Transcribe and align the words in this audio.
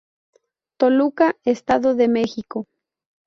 Toluca, 0.77 1.35
Edo.de 1.45 2.07
Mex. 2.07 2.43